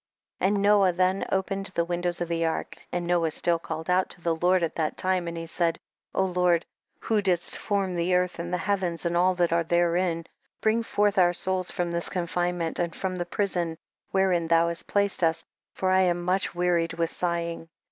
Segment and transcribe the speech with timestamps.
[0.39, 0.47] 36.
[0.55, 4.21] And Noah then opened the windows of the ark, and Noah still called out to
[4.21, 5.77] the Lord at that time and he said,
[6.15, 6.65] O Lord,
[7.01, 10.25] who didst form the earth and the heavens and all that are therein,
[10.59, 13.77] bring forth our souls from this confinement, and from the prison
[14.09, 15.43] wherein thou hast placed us,
[15.75, 17.69] for I am much wearied with sighing.